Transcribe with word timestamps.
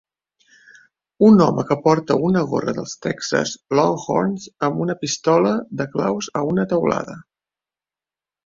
Un 1.27 1.41
home 1.47 1.65
que 1.71 1.75
porta 1.83 2.17
una 2.29 2.41
gorra 2.53 2.73
dels 2.79 2.95
Texas 3.07 3.53
Longhorns 3.81 4.49
amb 4.69 4.81
una 4.87 4.97
pistola 5.05 5.55
de 5.83 5.89
claus 5.95 6.33
a 6.41 6.45
una 6.55 6.67
teulada. 6.73 7.21